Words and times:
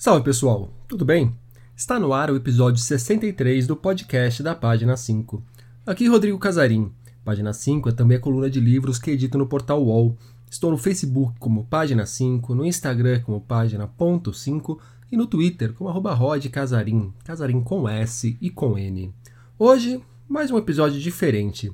Salve 0.00 0.24
pessoal, 0.24 0.72
tudo 0.88 1.04
bem? 1.04 1.36
Está 1.76 2.00
no 2.00 2.12
ar 2.12 2.30
o 2.30 2.36
episódio 2.36 2.80
63 2.80 3.66
do 3.66 3.76
podcast 3.76 4.42
da 4.42 4.54
Página 4.54 4.96
5. 4.96 5.42
Aqui 5.86 6.08
Rodrigo 6.08 6.38
Casarim. 6.38 6.90
Página 7.24 7.52
5 7.52 7.90
é 7.90 7.92
também 7.92 8.16
a 8.16 8.20
coluna 8.20 8.50
de 8.50 8.58
livros 8.58 8.98
que 8.98 9.10
edito 9.10 9.38
no 9.38 9.46
portal 9.46 9.84
UOL. 9.84 10.16
Estou 10.50 10.70
no 10.70 10.78
Facebook 10.78 11.38
como 11.38 11.66
Página 11.66 12.04
5, 12.04 12.54
no 12.54 12.64
Instagram 12.64 13.20
como 13.20 13.40
Página.5 13.40 14.78
e 15.12 15.16
no 15.16 15.26
Twitter 15.26 15.72
como 15.74 15.90
arroba 15.90 16.12
Rod 16.14 16.44
Casarim, 16.46 17.12
Casarim 17.22 17.60
com 17.60 17.88
S 17.88 18.36
e 18.40 18.50
com 18.50 18.76
N. 18.76 19.14
Hoje, 19.58 20.02
mais 20.28 20.50
um 20.50 20.58
episódio 20.58 20.98
diferente, 20.98 21.70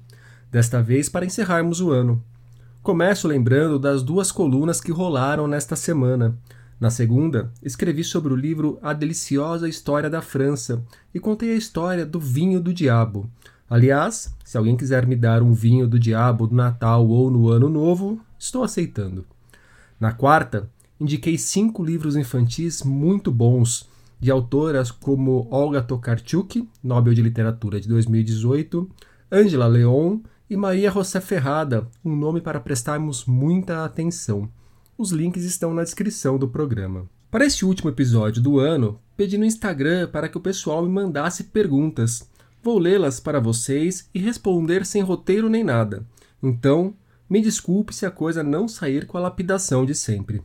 desta 0.50 0.82
vez 0.82 1.09
para 1.09 1.25
encerrarmos 1.25 1.80
o 1.80 1.91
ano. 1.91 2.23
Começo 2.87 3.27
lembrando 3.27 3.80
das 3.80 4.00
duas 4.00 4.30
colunas 4.30 4.80
que 4.80 4.93
rolaram 4.93 5.48
nesta 5.48 5.74
semana. 5.74 6.38
Na 6.79 6.88
segunda, 6.88 7.52
escrevi 7.61 8.05
sobre 8.05 8.33
o 8.33 8.37
livro 8.37 8.78
A 8.80 8.92
Deliciosa 8.92 9.69
História 9.69 10.09
da 10.09 10.23
França 10.23 10.84
e 11.12 11.19
contei 11.19 11.51
a 11.51 11.56
história 11.56 12.06
do 12.06 12.20
vinho 12.20 12.61
do 12.61 12.73
diabo. 12.73 13.28
Aliás, 13.69 14.33
se 14.45 14.56
alguém 14.56 14.77
quiser 14.77 15.05
me 15.05 15.16
dar 15.16 15.42
um 15.42 15.52
vinho 15.52 15.88
do 15.88 15.98
diabo 15.98 16.47
do 16.47 16.55
Natal 16.55 17.09
ou 17.09 17.28
no 17.28 17.48
Ano 17.48 17.69
Novo, 17.69 18.20
estou 18.38 18.62
aceitando. 18.62 19.27
Na 19.98 20.12
quarta, 20.12 20.70
indiquei 21.00 21.37
cinco 21.37 21.83
livros 21.83 22.14
infantis 22.14 22.84
muito 22.84 23.33
bons, 23.33 23.89
de 24.20 24.30
autoras 24.30 24.92
como 24.92 25.48
Olga 25.50 25.83
Tokarczuk, 25.83 26.69
Nobel 26.84 27.14
de 27.14 27.23
Literatura 27.23 27.80
de 27.80 27.89
2018, 27.89 28.89
Angela 29.33 29.66
Leon 29.66 30.20
e 30.48 30.56
Maria 30.56 30.91
José 30.91 31.20
Ferrada, 31.20 31.88
um 32.05 32.14
nome 32.14 32.41
para 32.41 32.60
prestarmos 32.60 33.24
muita 33.24 33.84
atenção. 33.84 34.48
Os 34.96 35.10
links 35.10 35.42
estão 35.42 35.74
na 35.74 35.82
descrição 35.82 36.38
do 36.38 36.48
programa. 36.48 37.09
Para 37.30 37.45
este 37.45 37.64
último 37.64 37.91
episódio 37.91 38.41
do 38.41 38.61
ano, 38.61 39.00
pedi 39.16 39.36
no 39.36 39.44
Instagram 39.44 40.08
para 40.08 40.28
que 40.28 40.38
o 40.38 40.41
pessoal 40.41 40.83
me 40.83 40.88
mandasse 40.88 41.44
perguntas. 41.44 42.28
Vou 42.62 42.78
lê-las 42.78 43.19
para 43.19 43.41
vocês 43.41 44.08
e 44.14 44.20
responder 44.20 44.86
sem 44.86 45.03
roteiro 45.03 45.48
nem 45.48 45.64
nada. 45.64 46.06
Então, 46.41 46.94
me 47.28 47.41
desculpe 47.41 47.92
se 47.92 48.06
a 48.06 48.10
coisa 48.10 48.42
não 48.42 48.69
sair 48.69 49.06
com 49.06 49.19
a 49.19 49.20
lapidação 49.22 49.84
de 49.84 49.94
sempre. 49.94 50.42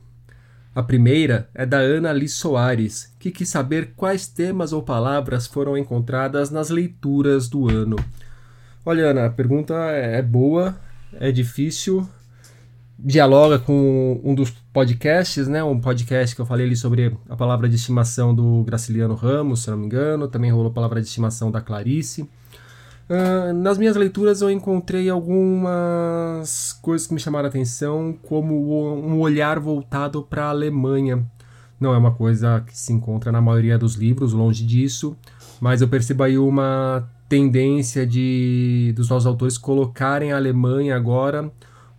A 0.73 0.81
primeira 0.81 1.49
é 1.53 1.65
da 1.65 1.77
Ana 1.77 2.11
Liz 2.11 2.33
Soares, 2.33 3.13
que 3.19 3.29
quis 3.29 3.49
saber 3.49 3.93
quais 3.95 4.25
temas 4.25 4.73
ou 4.73 4.81
palavras 4.81 5.45
foram 5.45 5.77
encontradas 5.77 6.49
nas 6.49 6.69
leituras 6.69 7.47
do 7.47 7.69
ano. 7.69 7.97
Olha, 8.83 9.11
Ana, 9.11 9.27
a 9.27 9.29
pergunta 9.29 9.75
é 9.75 10.23
boa, 10.23 10.75
é 11.13 11.31
difícil, 11.31 12.09
dialoga 12.97 13.59
com 13.59 14.19
um 14.23 14.33
dos 14.33 14.49
podcasts, 14.73 15.47
né? 15.47 15.63
Um 15.63 15.79
podcast 15.79 16.35
que 16.35 16.41
eu 16.41 16.47
falei 16.47 16.65
ali 16.65 16.75
sobre 16.75 17.15
a 17.29 17.35
palavra 17.35 17.69
de 17.69 17.75
estimação 17.75 18.33
do 18.33 18.63
Graciliano 18.63 19.13
Ramos, 19.13 19.61
se 19.61 19.69
não 19.69 19.77
me 19.77 19.85
engano. 19.85 20.27
Também 20.27 20.49
rolou 20.49 20.71
a 20.71 20.73
palavra 20.73 20.99
de 20.99 21.05
estimação 21.05 21.51
da 21.51 21.61
Clarice. 21.61 22.23
Uh, 22.23 23.53
nas 23.53 23.77
minhas 23.77 23.95
leituras 23.95 24.41
eu 24.41 24.49
encontrei 24.49 25.11
algumas 25.11 26.73
coisas 26.81 27.05
que 27.05 27.13
me 27.13 27.19
chamaram 27.19 27.45
a 27.45 27.49
atenção, 27.49 28.17
como 28.23 28.55
um 29.05 29.19
olhar 29.19 29.59
voltado 29.59 30.23
para 30.23 30.45
a 30.45 30.49
Alemanha. 30.49 31.23
Não 31.79 31.93
é 31.93 31.97
uma 31.99 32.15
coisa 32.15 32.63
que 32.65 32.75
se 32.75 32.91
encontra 32.91 33.31
na 33.31 33.41
maioria 33.41 33.77
dos 33.77 33.93
livros, 33.93 34.33
longe 34.33 34.65
disso, 34.65 35.15
mas 35.59 35.83
eu 35.83 35.87
percebo 35.87 36.23
aí 36.23 36.39
uma 36.39 37.07
tendência 37.31 38.05
de 38.05 38.91
dos 38.93 39.07
nossos 39.07 39.25
autores 39.25 39.57
colocarem 39.57 40.33
a 40.33 40.35
Alemanha 40.35 40.97
agora 40.97 41.49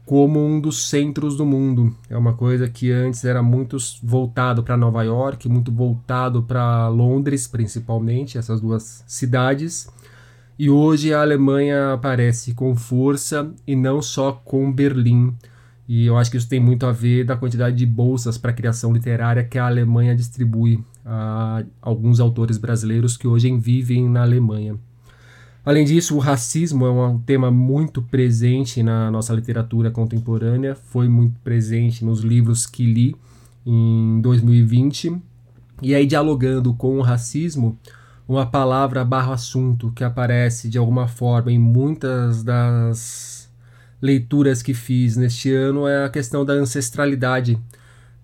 como 0.05 0.39
um 0.45 0.61
dos 0.61 0.91
centros 0.91 1.39
do 1.39 1.47
mundo. 1.47 1.97
É 2.11 2.19
uma 2.19 2.35
coisa 2.35 2.69
que 2.69 2.93
antes 2.93 3.25
era 3.25 3.43
muito 3.43 3.79
voltado 4.03 4.63
para 4.63 4.77
Nova 4.77 5.03
York, 5.03 5.49
muito 5.49 5.73
voltado 5.73 6.43
para 6.43 6.87
Londres, 6.89 7.47
principalmente, 7.47 8.37
essas 8.37 8.61
duas 8.61 9.03
cidades. 9.07 9.89
E 10.59 10.69
hoje 10.69 11.15
a 11.15 11.23
Alemanha 11.23 11.95
aparece 11.95 12.53
com 12.53 12.77
força 12.77 13.55
e 13.67 13.75
não 13.75 14.03
só 14.03 14.33
com 14.33 14.71
Berlim. 14.71 15.35
E 15.89 16.05
eu 16.05 16.19
acho 16.19 16.31
que 16.31 16.37
isso 16.37 16.49
tem 16.49 16.61
muito 16.61 16.85
a 16.85 16.93
ver 16.93 17.25
da 17.25 17.37
quantidade 17.37 17.75
de 17.75 17.87
bolsas 17.87 18.37
para 18.37 18.53
criação 18.53 18.93
literária 18.93 19.43
que 19.43 19.59
a 19.59 19.65
Alemanha 19.65 20.15
distribui 20.15 20.85
a 21.07 21.65
alguns 21.81 22.21
autores 22.21 22.59
brasileiros 22.59 23.17
que 23.17 23.27
hoje 23.27 23.51
vivem 23.57 24.07
na 24.11 24.21
Alemanha. 24.21 24.77
Além 25.65 25.85
disso, 25.85 26.17
o 26.17 26.19
racismo 26.19 26.85
é 26.87 26.91
um 26.91 27.21
tema 27.21 27.49
muito 27.49 28.03
presente 28.03 28.83
na 28.83 29.13
nossa 29.13 29.33
literatura 29.33 29.93
contemporânea, 29.93 30.75
foi 30.75 31.09
muito 31.09 31.39
presente 31.41 32.05
nos 32.05 32.21
livros 32.21 32.67
que 32.67 32.85
li 32.85 33.15
em 33.65 34.21
2020. 34.21 35.17
E 35.81 35.95
aí, 35.95 36.05
dialogando 36.05 36.75
com 36.75 36.99
o 36.99 37.03
racismo, 37.03 37.79
uma 38.27 38.45
palavra 38.45 39.05
barra 39.05 39.35
assunto 39.35 39.93
que 39.93 40.03
aparece 40.03 40.69
de 40.69 40.79
alguma 40.79 41.07
forma 41.07 41.53
em 41.53 41.59
muitas 41.61 42.43
das 42.43 43.49
leituras 44.01 44.63
que 44.63 44.75
fiz 44.75 45.17
neste 45.17 45.53
ano 45.55 45.87
é 45.87 46.05
a 46.05 46.11
questão 46.11 46.45
da 46.45 46.55
ancestralidade, 46.55 47.57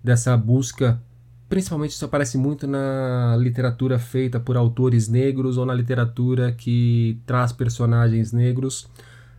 dessa 0.03 0.35
busca 0.35 1.01
principalmente 1.49 1.91
isso 1.91 2.05
aparece 2.05 2.37
muito 2.37 2.67
na 2.67 3.35
literatura 3.37 3.97
feita 3.97 4.39
por 4.39 4.55
autores 4.55 5.09
negros 5.09 5.57
ou 5.57 5.65
na 5.65 5.73
literatura 5.73 6.51
que 6.51 7.19
traz 7.25 7.51
personagens 7.51 8.31
negros. 8.31 8.87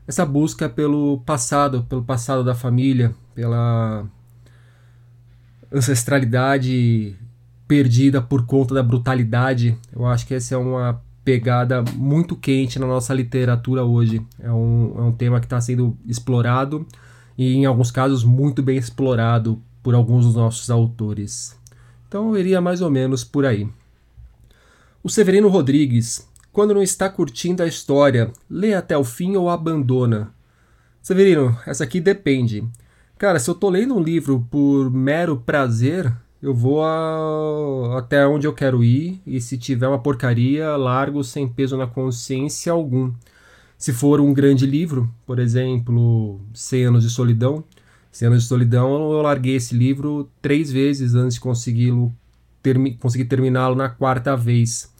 Essa 0.06 0.26
busca 0.26 0.68
pelo 0.68 1.20
passado, 1.20 1.84
pelo 1.88 2.02
passado 2.02 2.42
da 2.42 2.54
família, 2.54 3.14
pela 3.32 4.04
ancestralidade 5.72 7.16
perdida 7.68 8.20
por 8.20 8.44
conta 8.44 8.74
da 8.74 8.82
brutalidade. 8.82 9.78
Eu 9.92 10.04
acho 10.04 10.26
que 10.26 10.34
essa 10.34 10.56
é 10.56 10.58
uma 10.58 11.00
pegada 11.24 11.84
muito 11.94 12.34
quente 12.34 12.80
na 12.80 12.86
nossa 12.88 13.14
literatura 13.14 13.84
hoje. 13.84 14.20
É 14.40 14.50
um, 14.50 14.94
é 14.96 15.02
um 15.02 15.12
tema 15.12 15.38
que 15.38 15.46
está 15.46 15.60
sendo 15.60 15.96
explorado 16.04 16.84
e, 17.38 17.54
em 17.54 17.66
alguns 17.66 17.92
casos, 17.92 18.24
muito 18.24 18.64
bem 18.64 18.76
explorado 18.76 19.62
por 19.80 19.94
alguns 19.94 20.24
dos 20.24 20.34
nossos 20.34 20.68
autores. 20.70 21.59
Então 22.10 22.30
eu 22.30 22.40
iria 22.40 22.60
mais 22.60 22.80
ou 22.80 22.90
menos 22.90 23.22
por 23.22 23.46
aí. 23.46 23.68
O 25.00 25.08
Severino 25.08 25.46
Rodrigues, 25.46 26.28
quando 26.52 26.74
não 26.74 26.82
está 26.82 27.08
curtindo 27.08 27.62
a 27.62 27.68
história, 27.68 28.32
lê 28.50 28.74
até 28.74 28.98
o 28.98 29.04
fim 29.04 29.36
ou 29.36 29.48
abandona? 29.48 30.34
Severino, 31.00 31.56
essa 31.64 31.84
aqui 31.84 32.00
depende. 32.00 32.68
Cara, 33.16 33.38
se 33.38 33.48
eu 33.48 33.54
tô 33.54 33.70
lendo 33.70 33.94
um 33.94 34.02
livro 34.02 34.44
por 34.50 34.90
mero 34.90 35.36
prazer, 35.36 36.12
eu 36.42 36.52
vou 36.52 36.82
a... 36.82 37.96
até 37.96 38.26
onde 38.26 38.44
eu 38.44 38.52
quero 38.52 38.82
ir 38.82 39.22
e 39.24 39.40
se 39.40 39.56
tiver 39.56 39.86
uma 39.86 40.02
porcaria, 40.02 40.74
largo 40.74 41.22
sem 41.22 41.46
peso 41.46 41.76
na 41.76 41.86
consciência 41.86 42.72
algum. 42.72 43.12
Se 43.78 43.92
for 43.92 44.20
um 44.20 44.34
grande 44.34 44.66
livro, 44.66 45.08
por 45.24 45.38
exemplo, 45.38 46.40
Cem 46.52 46.86
Anos 46.86 47.04
de 47.04 47.10
Solidão, 47.10 47.62
Cenas 48.10 48.42
de 48.42 48.48
Solidão, 48.48 49.12
eu 49.12 49.22
larguei 49.22 49.56
esse 49.56 49.74
livro 49.74 50.28
três 50.42 50.70
vezes 50.70 51.14
antes 51.14 51.34
de 51.34 51.40
consegui-lo 51.40 52.12
termi 52.62 52.94
conseguir 52.94 53.24
terminá-lo 53.24 53.74
na 53.74 53.88
quarta 53.88 54.36
vez. 54.36 54.92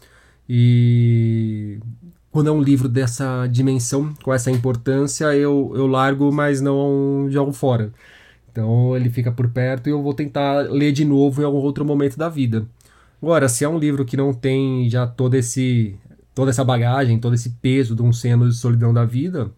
E 0.48 1.78
quando 2.31 2.48
é 2.48 2.53
um 2.53 2.62
livro 2.62 2.88
dessa 2.88 3.47
dimensão, 3.47 4.15
com 4.22 4.32
essa 4.32 4.50
importância, 4.50 5.34
eu, 5.34 5.72
eu 5.75 5.87
largo, 5.87 6.32
mas 6.32 6.60
não 6.60 7.26
jogo 7.31 7.53
fora. 7.53 7.93
Então 8.50 8.97
ele 8.97 9.10
fica 9.10 9.31
por 9.31 9.48
perto 9.48 9.88
e 9.88 9.91
eu 9.91 10.03
vou 10.03 10.15
tentar 10.15 10.62
ler 10.71 10.92
de 10.92 11.04
novo 11.04 11.41
em 11.41 11.44
algum 11.44 11.59
outro 11.59 11.84
momento 11.84 12.16
da 12.16 12.28
vida. 12.28 12.66
Agora, 13.22 13.48
se 13.48 13.65
é 13.65 13.69
um 13.69 13.78
livro 13.78 14.04
que 14.04 14.16
não 14.16 14.32
tem 14.32 14.88
já 14.88 15.06
todo 15.06 15.34
esse 15.34 15.97
toda 16.34 16.50
essa 16.50 16.65
bagagem, 16.65 17.19
todo 17.19 17.34
esse 17.34 17.50
peso 17.50 17.94
de 17.94 18.03
um 18.03 18.12
ceno 18.12 18.48
de 18.48 18.54
solidão 18.54 18.94
da 18.94 19.04
vida, 19.04 19.50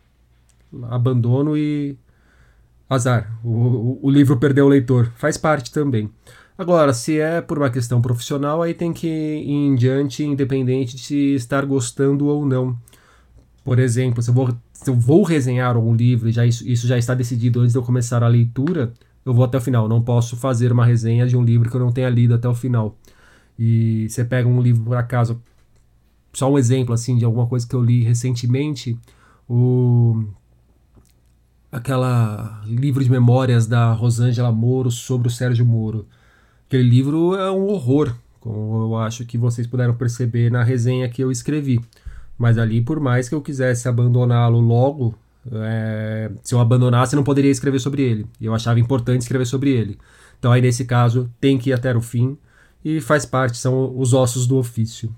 abandono 0.90 1.56
e 1.56 1.96
azar, 2.92 3.32
o, 3.44 3.98
o 4.02 4.10
livro 4.10 4.36
perdeu 4.36 4.66
o 4.66 4.68
leitor, 4.68 5.10
faz 5.16 5.36
parte 5.36 5.72
também. 5.72 6.10
Agora, 6.56 6.92
se 6.92 7.18
é 7.18 7.40
por 7.40 7.58
uma 7.58 7.70
questão 7.70 8.00
profissional, 8.00 8.62
aí 8.62 8.74
tem 8.74 8.92
que 8.92 9.06
ir 9.08 9.50
em 9.50 9.74
diante, 9.74 10.22
independente 10.22 10.96
de 10.96 11.34
estar 11.34 11.64
gostando 11.64 12.26
ou 12.26 12.44
não. 12.46 12.76
Por 13.64 13.78
exemplo, 13.78 14.22
se 14.22 14.30
eu 14.30 14.34
vou, 14.34 14.54
se 14.72 14.90
eu 14.90 14.94
vou 14.94 15.22
resenhar 15.22 15.76
um 15.76 15.94
livro 15.94 16.28
e 16.28 16.32
já 16.32 16.44
isso, 16.44 16.68
isso 16.68 16.86
já 16.86 16.98
está 16.98 17.14
decidido 17.14 17.60
antes 17.60 17.72
de 17.72 17.78
eu 17.78 17.82
começar 17.82 18.22
a 18.22 18.28
leitura, 18.28 18.92
eu 19.24 19.32
vou 19.32 19.44
até 19.44 19.58
o 19.58 19.60
final. 19.60 19.88
Não 19.88 20.02
posso 20.02 20.36
fazer 20.36 20.72
uma 20.72 20.84
resenha 20.84 21.26
de 21.26 21.36
um 21.36 21.42
livro 21.42 21.70
que 21.70 21.76
eu 21.76 21.80
não 21.80 21.92
tenha 21.92 22.10
lido 22.10 22.34
até 22.34 22.48
o 22.48 22.54
final. 22.54 22.96
E 23.58 24.06
você 24.08 24.24
pega 24.24 24.48
um 24.48 24.60
livro, 24.60 24.84
por 24.84 24.96
acaso, 24.96 25.40
só 26.32 26.50
um 26.50 26.58
exemplo 26.58 26.94
assim 26.94 27.16
de 27.16 27.24
alguma 27.24 27.46
coisa 27.46 27.66
que 27.66 27.74
eu 27.74 27.82
li 27.82 28.02
recentemente, 28.02 28.98
o 29.48 30.11
aquela 31.72 32.62
livro 32.66 33.02
de 33.02 33.10
memórias 33.10 33.66
da 33.66 33.92
Rosângela 33.92 34.52
Moro 34.52 34.90
sobre 34.90 35.26
o 35.26 35.30
Sérgio 35.30 35.66
Moro. 35.66 36.06
Aquele 36.68 36.88
livro 36.88 37.34
é 37.34 37.50
um 37.50 37.66
horror, 37.66 38.14
como 38.38 38.84
eu 38.84 38.96
acho 38.98 39.24
que 39.24 39.38
vocês 39.38 39.66
puderam 39.66 39.94
perceber 39.94 40.52
na 40.52 40.62
resenha 40.62 41.08
que 41.08 41.24
eu 41.24 41.32
escrevi. 41.32 41.80
Mas 42.38 42.58
ali, 42.58 42.80
por 42.80 43.00
mais 43.00 43.28
que 43.28 43.34
eu 43.34 43.40
quisesse 43.40 43.88
abandoná-lo 43.88 44.60
logo, 44.60 45.14
É, 45.44 46.30
se 46.44 46.54
eu 46.54 46.60
abandonasse, 46.60 47.16
eu 47.16 47.16
não 47.16 47.24
poderia 47.24 47.50
escrever 47.50 47.80
sobre 47.80 48.00
ele. 48.00 48.26
E 48.40 48.46
eu 48.46 48.54
achava 48.54 48.78
importante 48.78 49.22
escrever 49.22 49.44
sobre 49.44 49.70
ele. 49.70 49.98
Então, 50.38 50.52
aí 50.52 50.62
nesse 50.62 50.84
caso, 50.84 51.28
tem 51.40 51.58
que 51.58 51.70
ir 51.70 51.72
até 51.72 51.92
o 51.96 52.00
fim 52.00 52.38
e 52.84 53.00
faz 53.00 53.26
parte, 53.26 53.58
são 53.58 53.92
os 53.98 54.12
ossos 54.12 54.46
do 54.46 54.56
ofício. 54.56 55.12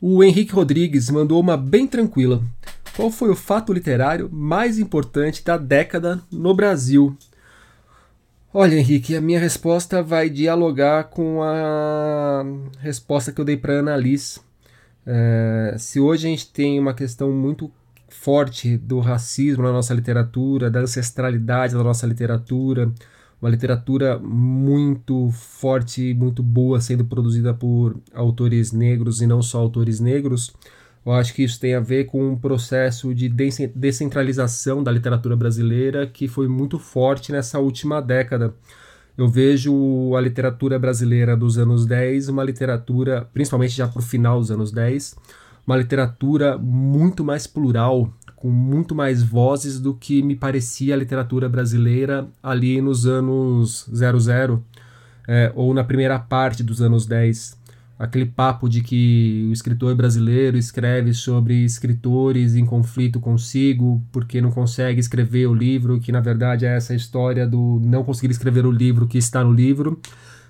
O 0.00 0.20
Henrique 0.24 0.52
Rodrigues 0.52 1.08
mandou 1.10 1.38
uma 1.40 1.56
bem 1.56 1.86
tranquila. 1.86 2.42
Qual 2.96 3.10
foi 3.10 3.28
o 3.28 3.36
fato 3.36 3.74
literário 3.74 4.30
mais 4.32 4.78
importante 4.78 5.44
da 5.44 5.58
década 5.58 6.18
no 6.32 6.54
Brasil? 6.54 7.14
Olha, 8.54 8.74
Henrique, 8.74 9.14
a 9.14 9.20
minha 9.20 9.38
resposta 9.38 10.02
vai 10.02 10.30
dialogar 10.30 11.04
com 11.04 11.42
a 11.42 12.42
resposta 12.80 13.30
que 13.30 13.38
eu 13.38 13.44
dei 13.44 13.58
para 13.58 13.74
a 13.74 13.78
Annalise. 13.80 14.40
É, 15.04 15.76
se 15.78 16.00
hoje 16.00 16.26
a 16.26 16.30
gente 16.30 16.50
tem 16.50 16.80
uma 16.80 16.94
questão 16.94 17.30
muito 17.30 17.70
forte 18.08 18.78
do 18.78 18.98
racismo 18.98 19.62
na 19.62 19.72
nossa 19.72 19.92
literatura, 19.92 20.70
da 20.70 20.80
ancestralidade 20.80 21.74
da 21.74 21.84
nossa 21.84 22.06
literatura, 22.06 22.90
uma 23.42 23.50
literatura 23.50 24.18
muito 24.18 25.30
forte, 25.32 26.14
muito 26.14 26.42
boa, 26.42 26.80
sendo 26.80 27.04
produzida 27.04 27.52
por 27.52 27.94
autores 28.14 28.72
negros 28.72 29.20
e 29.20 29.26
não 29.26 29.42
só 29.42 29.58
autores 29.58 30.00
negros. 30.00 30.54
Eu 31.06 31.12
acho 31.12 31.32
que 31.34 31.44
isso 31.44 31.60
tem 31.60 31.72
a 31.72 31.78
ver 31.78 32.06
com 32.06 32.32
um 32.32 32.36
processo 32.36 33.14
de 33.14 33.28
descentralização 33.28 34.82
da 34.82 34.90
literatura 34.90 35.36
brasileira 35.36 36.04
que 36.04 36.26
foi 36.26 36.48
muito 36.48 36.80
forte 36.80 37.30
nessa 37.30 37.60
última 37.60 38.02
década. 38.02 38.52
Eu 39.16 39.28
vejo 39.28 40.16
a 40.16 40.20
literatura 40.20 40.80
brasileira 40.80 41.36
dos 41.36 41.58
anos 41.58 41.86
10, 41.86 42.28
uma 42.28 42.42
literatura, 42.42 43.24
principalmente 43.32 43.76
já 43.76 43.86
para 43.86 44.00
o 44.00 44.02
final 44.02 44.40
dos 44.40 44.50
anos 44.50 44.72
10, 44.72 45.16
uma 45.64 45.76
literatura 45.76 46.58
muito 46.58 47.24
mais 47.24 47.46
plural, 47.46 48.12
com 48.34 48.50
muito 48.50 48.92
mais 48.92 49.22
vozes 49.22 49.78
do 49.78 49.94
que 49.94 50.24
me 50.24 50.34
parecia 50.34 50.94
a 50.94 50.96
literatura 50.96 51.48
brasileira 51.48 52.26
ali 52.42 52.80
nos 52.80 53.06
anos 53.06 53.88
00 53.92 54.60
é, 55.28 55.52
ou 55.54 55.72
na 55.72 55.84
primeira 55.84 56.18
parte 56.18 56.64
dos 56.64 56.82
anos 56.82 57.06
10 57.06 57.55
aquele 57.98 58.26
papo 58.26 58.68
de 58.68 58.82
que 58.82 59.46
o 59.48 59.52
escritor 59.52 59.94
brasileiro 59.94 60.58
escreve 60.58 61.14
sobre 61.14 61.64
escritores 61.64 62.54
em 62.54 62.64
conflito 62.64 63.18
consigo 63.18 64.02
porque 64.12 64.40
não 64.40 64.50
consegue 64.50 65.00
escrever 65.00 65.46
o 65.46 65.54
livro, 65.54 65.98
que 65.98 66.12
na 66.12 66.20
verdade 66.20 66.66
é 66.66 66.76
essa 66.76 66.94
história 66.94 67.46
do 67.46 67.80
não 67.82 68.04
conseguir 68.04 68.30
escrever 68.30 68.66
o 68.66 68.70
livro 68.70 69.06
que 69.06 69.16
está 69.16 69.42
no 69.42 69.52
livro. 69.52 70.00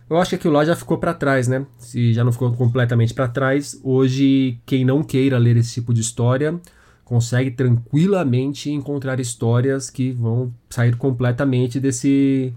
Eu 0.08 0.18
acho 0.18 0.30
que 0.30 0.36
aquilo 0.36 0.54
lá 0.54 0.64
já 0.64 0.76
ficou 0.76 0.98
para 0.98 1.14
trás, 1.14 1.48
né? 1.48 1.66
Se 1.78 2.12
já 2.12 2.22
não 2.22 2.32
ficou 2.32 2.52
completamente 2.52 3.12
para 3.12 3.28
trás, 3.28 3.78
hoje 3.82 4.60
quem 4.64 4.84
não 4.84 5.02
queira 5.02 5.38
ler 5.38 5.56
esse 5.56 5.74
tipo 5.74 5.92
de 5.92 6.00
história 6.00 6.60
consegue 7.04 7.52
tranquilamente 7.52 8.68
encontrar 8.68 9.20
histórias 9.20 9.88
que 9.88 10.10
vão 10.10 10.52
sair 10.68 10.96
completamente 10.96 11.78
desse 11.78 12.52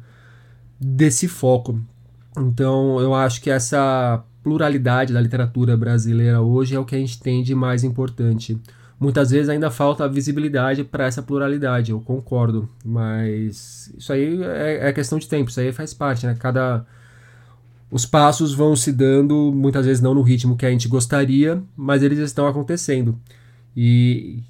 desse 0.80 1.28
foco. 1.28 1.80
Então, 2.38 3.00
eu 3.00 3.14
acho 3.14 3.42
que 3.42 3.50
essa 3.50 4.24
pluralidade 4.44 5.14
da 5.14 5.22
literatura 5.22 5.76
brasileira 5.76 6.42
hoje 6.42 6.76
é 6.76 6.80
o 6.80 6.86
que 6.86 6.96
a 6.96 7.00
gente 7.00 7.20
tem 7.20 7.44
de 7.44 7.54
mais 7.54 7.84
importante. 7.84 8.60
Muitas 9.00 9.32
vezes 9.32 9.48
ainda 9.48 9.72
falta 9.72 10.08
visibilidade 10.10 10.84
para 10.84 11.06
essa 11.06 11.22
pluralidade, 11.22 11.92
eu 11.92 12.02
concordo, 12.02 12.68
mas 12.84 13.94
isso 13.98 14.12
aí 14.12 14.44
é, 14.44 14.90
é, 14.90 14.94
questão 14.94 15.18
de 15.18 15.28
tempo, 15.28 15.50
isso 15.50 15.60
aí 15.60 15.72
faz 15.72 15.94
parte, 15.94 16.26
né? 16.26 16.36
Cada 16.38 16.86
os 17.92 18.06
passos 18.06 18.54
vão 18.54 18.76
se 18.76 18.92
dando, 18.92 19.52
muitas 19.54 19.86
vezes 19.86 20.02
não 20.02 20.14
no 20.14 20.22
ritmo 20.22 20.56
que 20.56 20.66
a 20.66 20.70
gente 20.70 20.88
gostaria, 20.88 21.62
mas 21.76 22.04
eles 22.04 22.20
estão 22.20 22.48
acontecendo. 22.48 23.18
E 23.76 24.44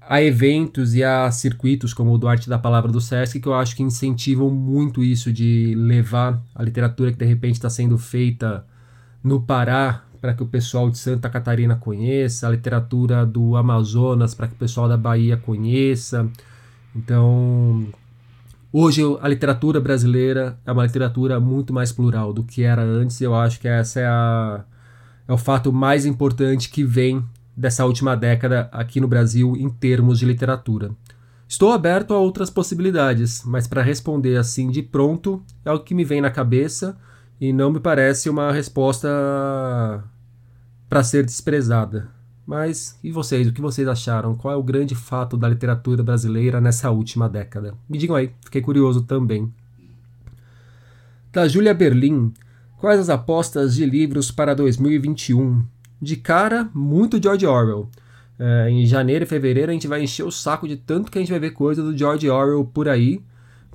há 0.00 0.22
eventos 0.22 0.94
e 0.94 1.02
há 1.02 1.30
circuitos 1.30 1.92
como 1.92 2.12
o 2.12 2.18
do 2.18 2.28
Arte 2.28 2.48
da 2.48 2.58
Palavra 2.58 2.92
do 2.92 3.00
Sesc 3.00 3.40
que 3.40 3.48
eu 3.48 3.54
acho 3.54 3.74
que 3.74 3.82
incentivam 3.82 4.50
muito 4.50 5.02
isso 5.02 5.32
de 5.32 5.74
levar 5.76 6.40
a 6.54 6.62
literatura 6.62 7.10
que 7.10 7.18
de 7.18 7.24
repente 7.24 7.54
está 7.54 7.68
sendo 7.68 7.98
feita 7.98 8.64
no 9.26 9.40
Pará 9.40 10.04
para 10.20 10.32
que 10.32 10.42
o 10.42 10.46
pessoal 10.46 10.88
de 10.88 10.98
Santa 10.98 11.28
Catarina 11.28 11.74
conheça, 11.74 12.46
a 12.46 12.50
literatura 12.50 13.26
do 13.26 13.56
Amazonas 13.56 14.34
para 14.34 14.46
que 14.46 14.54
o 14.54 14.56
pessoal 14.56 14.88
da 14.88 14.96
Bahia 14.96 15.36
conheça. 15.36 16.28
Então, 16.94 17.88
hoje 18.72 19.02
a 19.20 19.26
literatura 19.26 19.80
brasileira 19.80 20.56
é 20.64 20.70
uma 20.70 20.84
literatura 20.84 21.40
muito 21.40 21.72
mais 21.72 21.90
plural 21.90 22.32
do 22.32 22.44
que 22.44 22.62
era 22.62 22.82
antes. 22.82 23.20
Eu 23.20 23.34
acho 23.34 23.58
que 23.58 23.66
essa 23.66 23.98
é, 23.98 24.06
a, 24.06 24.64
é 25.26 25.32
o 25.32 25.38
fato 25.38 25.72
mais 25.72 26.06
importante 26.06 26.70
que 26.70 26.84
vem 26.84 27.24
dessa 27.56 27.84
última 27.84 28.16
década 28.16 28.68
aqui 28.70 29.00
no 29.00 29.08
Brasil 29.08 29.56
em 29.56 29.68
termos 29.68 30.20
de 30.20 30.24
literatura. 30.24 30.92
Estou 31.48 31.72
aberto 31.72 32.14
a 32.14 32.18
outras 32.18 32.48
possibilidades, 32.48 33.42
mas 33.44 33.66
para 33.66 33.82
responder 33.82 34.36
assim 34.36 34.70
de 34.70 34.82
pronto 34.82 35.42
é 35.64 35.72
o 35.72 35.80
que 35.80 35.94
me 35.94 36.04
vem 36.04 36.20
na 36.20 36.30
cabeça 36.30 36.96
e 37.40 37.52
não 37.52 37.70
me 37.70 37.80
parece 37.80 38.30
uma 38.30 38.50
resposta 38.52 39.08
para 40.88 41.02
ser 41.02 41.24
desprezada. 41.24 42.08
Mas 42.46 42.98
e 43.02 43.10
vocês, 43.10 43.48
o 43.48 43.52
que 43.52 43.60
vocês 43.60 43.88
acharam? 43.88 44.34
Qual 44.34 44.54
é 44.54 44.56
o 44.56 44.62
grande 44.62 44.94
fato 44.94 45.36
da 45.36 45.48
literatura 45.48 46.02
brasileira 46.02 46.60
nessa 46.60 46.90
última 46.90 47.28
década? 47.28 47.74
Me 47.88 47.98
digam 47.98 48.14
aí, 48.14 48.30
fiquei 48.44 48.62
curioso 48.62 49.02
também. 49.02 49.52
Da 51.32 51.48
Júlia 51.48 51.74
Berlim, 51.74 52.32
quais 52.78 53.00
as 53.00 53.10
apostas 53.10 53.74
de 53.74 53.84
livros 53.84 54.30
para 54.30 54.54
2021? 54.54 55.64
De 56.00 56.16
cara, 56.16 56.70
muito 56.72 57.20
George 57.20 57.46
Orwell. 57.46 57.90
É, 58.38 58.70
em 58.70 58.86
janeiro 58.86 59.24
e 59.24 59.26
fevereiro 59.26 59.70
a 59.70 59.74
gente 59.74 59.88
vai 59.88 60.02
encher 60.02 60.22
o 60.22 60.30
saco 60.30 60.68
de 60.68 60.76
tanto 60.76 61.10
que 61.10 61.18
a 61.18 61.20
gente 61.20 61.30
vai 61.30 61.40
ver 61.40 61.50
coisa 61.50 61.82
do 61.82 61.96
George 61.96 62.28
Orwell 62.28 62.64
por 62.64 62.88
aí 62.88 63.22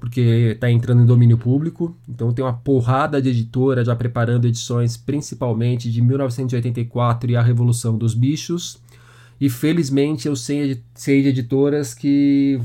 porque 0.01 0.53
está 0.55 0.69
entrando 0.69 1.03
em 1.03 1.05
domínio 1.05 1.37
público. 1.37 1.95
Então 2.09 2.33
tem 2.33 2.43
uma 2.43 2.51
porrada 2.51 3.21
de 3.21 3.29
editora 3.29 3.85
já 3.85 3.95
preparando 3.95 4.47
edições, 4.47 4.97
principalmente 4.97 5.91
de 5.91 6.01
1984 6.01 7.29
e 7.29 7.35
a 7.35 7.41
Revolução 7.41 7.95
dos 7.95 8.15
Bichos. 8.15 8.81
E 9.39 9.47
felizmente 9.47 10.27
eu 10.27 10.35
sei, 10.35 10.81
sei 10.95 11.21
de 11.21 11.29
editoras 11.29 11.93
que 11.93 12.59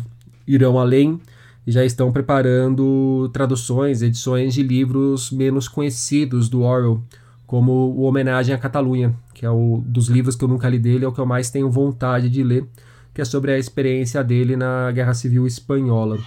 irão 0.46 0.78
além 0.78 1.20
e 1.66 1.70
já 1.70 1.84
estão 1.84 2.10
preparando 2.10 3.28
traduções, 3.34 4.00
edições 4.00 4.54
de 4.54 4.62
livros 4.62 5.30
menos 5.30 5.68
conhecidos 5.68 6.48
do 6.48 6.62
Orwell, 6.62 7.02
como 7.46 7.70
o 7.70 8.02
Homenagem 8.02 8.54
à 8.54 8.58
Catalunha, 8.58 9.14
que 9.34 9.44
é 9.44 9.50
o 9.50 9.82
dos 9.84 10.08
livros 10.08 10.36
que 10.36 10.42
eu 10.42 10.48
nunca 10.48 10.70
li 10.70 10.78
dele, 10.78 11.04
é 11.04 11.08
o 11.08 11.12
que 11.12 11.20
eu 11.20 11.26
mais 11.26 11.50
tenho 11.50 11.70
vontade 11.70 12.30
de 12.30 12.42
ler, 12.42 12.64
que 13.12 13.20
é 13.20 13.24
sobre 13.26 13.52
a 13.52 13.58
experiência 13.58 14.24
dele 14.24 14.56
na 14.56 14.90
Guerra 14.90 15.12
Civil 15.12 15.46
Espanhola. 15.46 16.18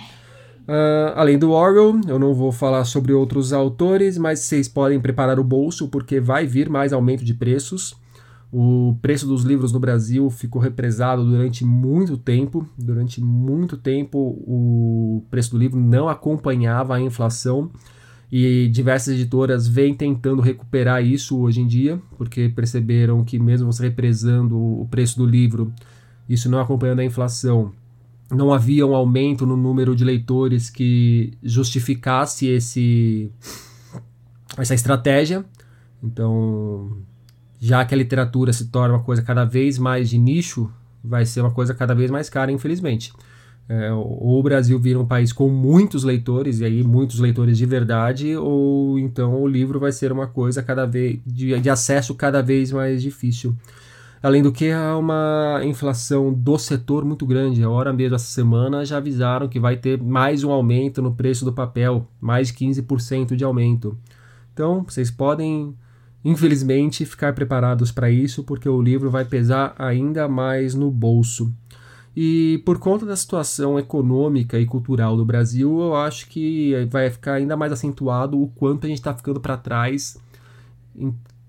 Uh, 0.70 1.14
além 1.16 1.40
do 1.40 1.50
Orwell, 1.50 2.00
eu 2.08 2.20
não 2.20 2.32
vou 2.32 2.52
falar 2.52 2.86
sobre 2.86 3.12
outros 3.12 3.52
autores, 3.52 4.20
mas 4.20 4.42
vocês 4.42 4.68
podem 4.68 5.00
preparar 5.00 5.40
o 5.40 5.44
bolso 5.44 5.88
porque 5.88 6.20
vai 6.20 6.46
vir 6.46 6.70
mais 6.70 6.94
aumento 6.94 7.26
de 7.26 7.34
preços. 7.34 7.96
O 8.54 8.96
preço 9.02 9.26
dos 9.26 9.42
livros 9.42 9.74
no 9.74 9.80
Brasil 9.80 10.30
ficou 10.30 10.62
represado 10.62 11.26
durante 11.26 11.66
muito 11.66 12.18
tempo. 12.18 12.68
Durante 12.78 13.20
muito 13.20 13.78
tempo, 13.78 14.20
o 14.46 15.24
preço 15.32 15.50
do 15.52 15.58
livro 15.58 15.80
não 15.80 16.08
acompanhava 16.08 16.94
a 16.94 17.02
inflação 17.02 17.72
e 18.32 18.68
diversas 18.68 19.16
editoras 19.16 19.68
vêm 19.68 19.96
tentando 19.96 20.40
recuperar 20.40 21.04
isso 21.04 21.40
hoje 21.40 21.62
em 21.62 21.68
dia, 21.68 22.00
porque 22.16 22.48
perceberam 22.48 23.24
que, 23.24 23.40
mesmo 23.40 23.74
você 23.74 23.82
represando 23.82 24.56
o 24.56 24.88
preço 24.88 25.18
do 25.18 25.26
livro, 25.26 25.74
isso 26.28 26.48
não 26.48 26.60
acompanhando 26.60 27.00
a 27.00 27.06
inflação, 27.06 27.72
não 28.32 28.54
havia 28.54 28.86
um 28.86 28.96
aumento 28.96 29.46
no 29.46 29.58
número 29.58 29.96
de 29.96 30.04
leitores 30.04 30.70
que 30.70 31.34
justificasse 31.44 32.48
esse 32.48 33.32
essa 34.58 34.74
estratégia. 34.74 35.46
Então, 36.04 36.98
já 37.60 37.84
que 37.86 37.94
a 37.94 37.98
literatura 37.98 38.54
se 38.54 38.70
torna 38.70 38.96
uma 38.96 39.04
coisa 39.04 39.22
cada 39.22 39.46
vez 39.46 39.78
mais 39.78 40.10
de 40.10 40.18
nicho, 40.18 40.72
vai 41.04 41.26
ser 41.26 41.42
uma 41.42 41.52
coisa 41.52 41.74
cada 41.74 41.94
vez 41.94 42.10
mais 42.12 42.30
cara, 42.30 42.52
infelizmente. 42.52 43.12
É, 43.68 43.92
ou 43.92 44.40
o 44.40 44.44
Brasil 44.44 44.80
vira 44.80 45.00
um 45.00 45.06
país 45.06 45.32
com 45.32 45.48
muitos 45.48 46.04
leitores, 46.04 46.60
e 46.60 46.66
aí 46.66 46.84
muitos 46.84 47.20
leitores 47.20 47.58
de 47.58 47.66
verdade, 47.68 48.36
ou 48.36 48.98
então 48.98 49.40
o 49.42 49.48
livro 49.48 49.80
vai 49.80 49.92
ser 49.92 50.12
uma 50.12 50.26
coisa 50.26 50.64
cada 50.64 50.88
vez 50.88 51.20
de, 51.26 51.60
de 51.60 51.70
acesso 51.70 52.16
cada 52.16 52.42
vez 52.42 52.72
mais 52.72 53.02
difícil. 53.02 53.56
Além 54.22 54.44
do 54.44 54.52
que, 54.52 54.70
há 54.70 54.98
uma 54.98 55.62
inflação 55.64 56.34
do 56.34 56.58
setor 56.58 57.06
muito 57.06 57.26
grande. 57.26 57.64
A 57.64 57.70
hora 57.70 57.94
mesmo, 57.94 58.16
essa 58.16 58.26
semana, 58.26 58.84
já 58.84 58.98
avisaram 58.98 59.48
que 59.48 59.60
vai 59.60 59.78
ter 59.78 60.02
mais 60.02 60.44
um 60.44 60.52
aumento 60.52 61.02
no 61.02 61.16
preço 61.16 61.46
do 61.46 61.54
papel, 61.54 62.06
mais 62.20 62.50
de 62.50 62.54
15% 62.54 63.36
de 63.38 63.46
aumento. 63.46 63.98
Então, 64.54 64.84
vocês 64.84 65.10
podem, 65.10 65.74
infelizmente, 66.24 67.06
ficar 67.06 67.34
preparados 67.34 67.94
para 67.94 68.12
isso, 68.12 68.44
porque 68.44 68.68
o 68.68 68.82
livro 68.82 69.10
vai 69.10 69.24
pesar 69.24 69.74
ainda 69.78 70.28
mais 70.28 70.76
no 70.76 70.92
bolso. 70.92 71.54
E 72.14 72.62
por 72.66 72.78
conta 72.78 73.06
da 73.06 73.16
situação 73.16 73.80
econômica 73.80 74.60
e 74.60 74.66
cultural 74.66 75.16
do 75.16 75.24
Brasil, 75.24 75.80
eu 75.80 75.96
acho 75.96 76.28
que 76.28 76.74
vai 76.92 77.10
ficar 77.10 77.36
ainda 77.36 77.56
mais 77.56 77.72
acentuado 77.72 78.42
o 78.42 78.50
quanto 78.50 78.86
a 78.86 78.90
gente 78.90 78.98
está 78.98 79.14
ficando 79.14 79.40
para 79.40 79.56
trás 79.56 80.18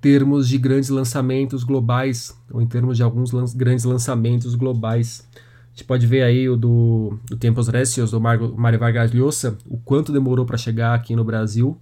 termos 0.00 0.48
de 0.48 0.56
grandes 0.58 0.88
lançamentos 0.88 1.62
globais, 1.62 2.34
ou 2.50 2.62
em 2.62 2.66
termos 2.66 2.96
de 2.96 3.02
alguns 3.02 3.32
lan 3.32 3.44
grandes 3.54 3.84
lançamentos 3.84 4.54
globais. 4.54 5.26
A 5.34 5.70
gente 5.70 5.84
pode 5.84 6.06
ver 6.06 6.22
aí 6.22 6.48
o 6.48 6.56
do, 6.56 7.18
do 7.26 7.36
Tempos 7.36 7.68
Recios, 7.68 8.10
do 8.10 8.20
Mário 8.20 8.78
Vargas 8.78 9.12
Llosa, 9.12 9.56
o 9.66 9.76
quanto 9.78 10.12
demorou 10.12 10.44
para 10.44 10.56
chegar 10.56 10.94
aqui 10.94 11.14
no 11.14 11.24
Brasil. 11.24 11.76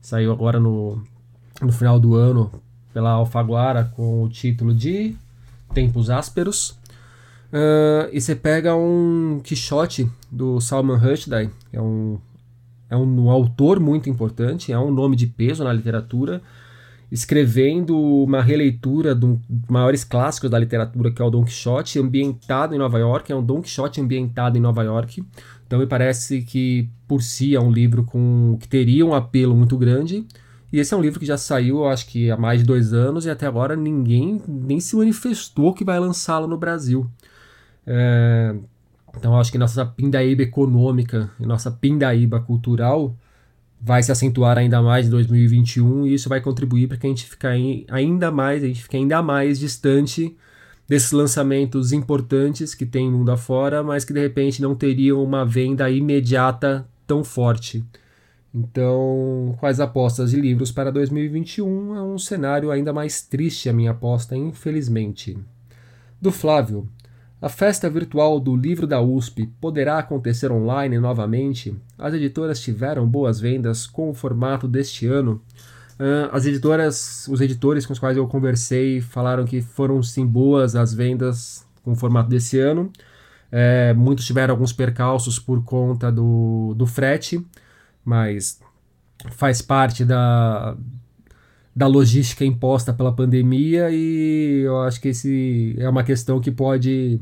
Saiu 0.00 0.32
agora 0.32 0.60
no, 0.60 1.02
no 1.60 1.72
final 1.72 1.98
do 1.98 2.14
ano 2.14 2.50
pela 2.92 3.10
Alfaguara 3.10 3.92
com 3.96 4.22
o 4.22 4.28
título 4.28 4.72
de 4.72 5.16
Tempos 5.74 6.10
Ásperos. 6.10 6.78
Uh, 7.52 8.08
e 8.12 8.20
você 8.20 8.34
pega 8.34 8.74
um 8.74 9.40
Quixote 9.42 10.10
do 10.30 10.60
Salman 10.60 10.96
Rushdie, 10.96 11.50
é 11.72 11.80
um, 11.80 12.18
é 12.90 12.96
um, 12.96 13.26
um 13.26 13.30
autor 13.30 13.78
muito 13.78 14.08
importante, 14.10 14.72
é 14.72 14.78
um 14.78 14.90
nome 14.90 15.14
de 15.14 15.26
peso 15.26 15.62
na 15.62 15.72
literatura, 15.72 16.42
escrevendo 17.14 17.96
uma 17.96 18.42
releitura 18.42 19.14
dos 19.14 19.38
maiores 19.68 20.02
clássicos 20.02 20.50
da 20.50 20.58
literatura, 20.58 21.12
que 21.12 21.22
é 21.22 21.24
o 21.24 21.30
Don 21.30 21.44
Quixote, 21.44 22.00
ambientado 22.00 22.74
em 22.74 22.78
Nova 22.78 22.98
York. 22.98 23.30
É 23.30 23.36
um 23.36 23.42
Don 23.42 23.62
Quixote 23.62 24.00
ambientado 24.00 24.58
em 24.58 24.60
Nova 24.60 24.82
York. 24.82 25.24
Então 25.64 25.78
me 25.78 25.86
parece 25.86 26.42
que 26.42 26.90
por 27.06 27.22
si 27.22 27.54
é 27.54 27.60
um 27.60 27.70
livro 27.70 28.02
com 28.02 28.58
que 28.60 28.66
teria 28.66 29.06
um 29.06 29.14
apelo 29.14 29.54
muito 29.54 29.78
grande. 29.78 30.26
E 30.72 30.80
esse 30.80 30.92
é 30.92 30.96
um 30.96 31.00
livro 31.00 31.20
que 31.20 31.26
já 31.26 31.38
saiu, 31.38 31.86
acho 31.86 32.08
que 32.08 32.32
há 32.32 32.36
mais 32.36 32.62
de 32.62 32.66
dois 32.66 32.92
anos, 32.92 33.26
e 33.26 33.30
até 33.30 33.46
agora 33.46 33.76
ninguém 33.76 34.42
nem 34.48 34.80
se 34.80 34.96
manifestou 34.96 35.72
que 35.72 35.84
vai 35.84 36.00
lançá-lo 36.00 36.48
no 36.48 36.58
Brasil. 36.58 37.08
É, 37.86 38.56
então 39.16 39.38
acho 39.38 39.52
que 39.52 39.58
nossa 39.58 39.86
pindaíba 39.86 40.42
econômica 40.42 41.30
nossa 41.38 41.70
pindaíba 41.70 42.40
cultural 42.40 43.14
vai 43.80 44.02
se 44.02 44.10
acentuar 44.10 44.56
ainda 44.58 44.80
mais 44.80 45.06
em 45.06 45.10
2021 45.10 46.06
e 46.06 46.14
isso 46.14 46.28
vai 46.28 46.40
contribuir 46.40 46.88
para 46.88 46.96
que 46.96 47.06
a 47.06 47.10
gente 47.10 47.26
fique 47.26 47.46
ainda 47.90 48.30
mais, 48.30 48.62
a 48.62 48.66
gente 48.66 48.82
fique 48.82 48.96
ainda 48.96 49.22
mais 49.22 49.58
distante 49.58 50.36
desses 50.88 51.12
lançamentos 51.12 51.92
importantes 51.92 52.74
que 52.74 52.86
tem 52.86 53.10
mundo 53.10 53.30
afora, 53.30 53.82
mas 53.82 54.04
que 54.04 54.12
de 54.12 54.20
repente 54.20 54.60
não 54.60 54.74
teriam 54.74 55.22
uma 55.22 55.44
venda 55.44 55.90
imediata 55.90 56.86
tão 57.06 57.24
forte. 57.24 57.84
Então, 58.54 59.56
quais 59.58 59.80
apostas 59.80 60.30
de 60.30 60.40
livros 60.40 60.70
para 60.70 60.92
2021 60.92 61.96
é 61.96 62.02
um 62.02 62.18
cenário 62.18 62.70
ainda 62.70 62.92
mais 62.92 63.20
triste 63.20 63.68
a 63.68 63.72
minha 63.72 63.90
aposta, 63.90 64.36
infelizmente. 64.36 65.36
Do 66.20 66.30
Flávio. 66.30 66.88
A 67.44 67.48
festa 67.50 67.90
virtual 67.90 68.40
do 68.40 68.56
livro 68.56 68.86
da 68.86 69.02
USP 69.02 69.46
poderá 69.60 69.98
acontecer 69.98 70.50
online 70.50 70.98
novamente? 70.98 71.76
As 71.98 72.14
editoras 72.14 72.58
tiveram 72.58 73.06
boas 73.06 73.38
vendas 73.38 73.86
com 73.86 74.08
o 74.08 74.14
formato 74.14 74.66
deste 74.66 75.06
ano? 75.06 75.42
Uh, 76.00 76.32
as 76.32 76.46
editoras, 76.46 77.28
os 77.28 77.42
editores 77.42 77.84
com 77.84 77.92
os 77.92 77.98
quais 77.98 78.16
eu 78.16 78.26
conversei 78.26 79.02
falaram 79.02 79.44
que 79.44 79.60
foram 79.60 80.02
sim 80.02 80.26
boas 80.26 80.74
as 80.74 80.94
vendas 80.94 81.66
com 81.82 81.92
o 81.92 81.94
formato 81.94 82.30
desse 82.30 82.58
ano. 82.58 82.90
É, 83.52 83.92
muitos 83.92 84.24
tiveram 84.24 84.54
alguns 84.54 84.72
percalços 84.72 85.38
por 85.38 85.62
conta 85.64 86.10
do, 86.10 86.72
do 86.74 86.86
frete, 86.86 87.44
mas 88.02 88.58
faz 89.32 89.60
parte 89.60 90.02
da, 90.02 90.74
da 91.76 91.86
logística 91.86 92.42
imposta 92.42 92.90
pela 92.90 93.12
pandemia 93.12 93.90
e 93.90 94.62
eu 94.64 94.80
acho 94.80 94.98
que 94.98 95.08
esse 95.08 95.76
é 95.76 95.86
uma 95.86 96.02
questão 96.02 96.40
que 96.40 96.50
pode 96.50 97.20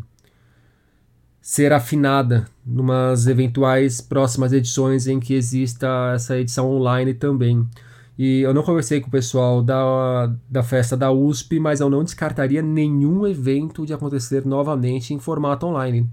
ser 1.42 1.72
afinada 1.72 2.46
numas 2.64 3.26
eventuais 3.26 4.00
próximas 4.00 4.52
edições 4.52 5.08
em 5.08 5.18
que 5.18 5.34
exista 5.34 6.12
essa 6.14 6.38
edição 6.38 6.70
online 6.70 7.12
também. 7.12 7.68
E 8.16 8.42
eu 8.42 8.54
não 8.54 8.62
conversei 8.62 9.00
com 9.00 9.08
o 9.08 9.10
pessoal 9.10 9.60
da, 9.60 10.32
da 10.48 10.62
festa 10.62 10.96
da 10.96 11.10
USP, 11.10 11.58
mas 11.58 11.80
eu 11.80 11.90
não 11.90 12.04
descartaria 12.04 12.62
nenhum 12.62 13.26
evento 13.26 13.84
de 13.84 13.92
acontecer 13.92 14.46
novamente 14.46 15.12
em 15.12 15.18
formato 15.18 15.66
online. 15.66 16.08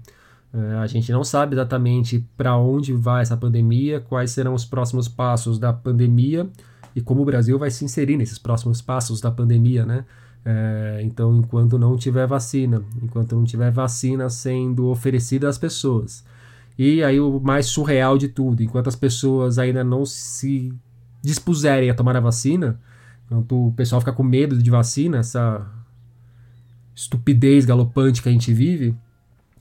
É, 0.52 0.74
a 0.78 0.86
gente 0.88 1.12
não 1.12 1.22
sabe 1.22 1.54
exatamente 1.54 2.26
para 2.36 2.56
onde 2.56 2.92
vai 2.92 3.22
essa 3.22 3.36
pandemia, 3.36 4.00
quais 4.00 4.32
serão 4.32 4.54
os 4.54 4.64
próximos 4.64 5.06
passos 5.06 5.60
da 5.60 5.72
pandemia 5.72 6.48
e 6.96 7.00
como 7.00 7.22
o 7.22 7.24
Brasil 7.24 7.56
vai 7.56 7.70
se 7.70 7.84
inserir 7.84 8.16
nesses 8.16 8.38
próximos 8.38 8.82
passos 8.82 9.20
da 9.20 9.30
pandemia, 9.30 9.86
né? 9.86 10.04
É, 10.44 11.00
então, 11.02 11.36
enquanto 11.36 11.78
não 11.78 11.96
tiver 11.96 12.26
vacina, 12.26 12.82
enquanto 13.02 13.36
não 13.36 13.44
tiver 13.44 13.70
vacina 13.70 14.28
sendo 14.30 14.88
oferecida 14.88 15.48
às 15.48 15.58
pessoas. 15.58 16.24
E 16.78 17.04
aí 17.04 17.20
o 17.20 17.38
mais 17.40 17.66
surreal 17.66 18.16
de 18.16 18.28
tudo, 18.28 18.62
enquanto 18.62 18.88
as 18.88 18.96
pessoas 18.96 19.58
ainda 19.58 19.84
não 19.84 20.06
se 20.06 20.72
dispuserem 21.22 21.90
a 21.90 21.94
tomar 21.94 22.16
a 22.16 22.20
vacina, 22.20 22.80
enquanto 23.26 23.68
o 23.68 23.72
pessoal 23.72 24.00
fica 24.00 24.12
com 24.12 24.22
medo 24.22 24.56
de 24.56 24.70
vacina, 24.70 25.18
essa 25.18 25.66
estupidez 26.94 27.66
galopante 27.66 28.22
que 28.22 28.28
a 28.28 28.32
gente 28.32 28.52
vive, 28.52 28.96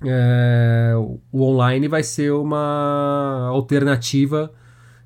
é, 0.01 0.93
o 1.31 1.41
online 1.43 1.87
vai 1.87 2.03
ser 2.03 2.31
uma 2.31 3.47
alternativa 3.49 4.51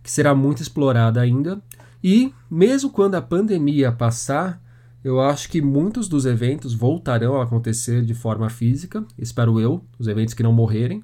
que 0.03 0.11
será 0.11 0.35
muito 0.35 0.61
explorada 0.61 1.19
ainda. 1.19 1.61
E 2.03 2.33
mesmo 2.49 2.91
quando 2.91 3.15
a 3.15 3.21
pandemia 3.21 3.91
passar, 3.91 4.61
eu 5.03 5.19
acho 5.19 5.49
que 5.49 5.61
muitos 5.61 6.07
dos 6.07 6.25
eventos 6.25 6.73
voltarão 6.73 7.39
a 7.39 7.43
acontecer 7.43 8.03
de 8.03 8.13
forma 8.13 8.49
física, 8.49 9.03
espero 9.17 9.59
eu, 9.59 9.83
os 9.99 10.07
eventos 10.07 10.33
que 10.33 10.43
não 10.43 10.53
morrerem, 10.53 11.03